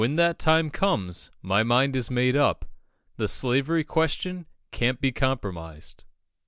When 0.01 0.15
that 0.15 0.39
time 0.39 0.71
comes, 0.71 1.29
my 1.43 1.61
mind 1.61 1.95
is 1.95 2.09
made 2.09 2.35
up. 2.35 2.65
The 3.17 3.27
slavery 3.27 3.83
question 3.83 4.47
can't 4.71 4.99
be 4.99 5.11
compromised." 5.11 6.05